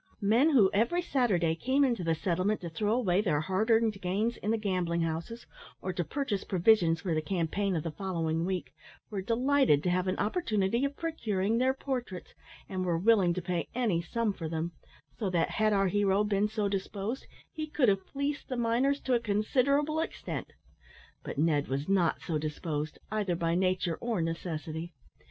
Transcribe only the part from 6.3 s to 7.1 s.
provisions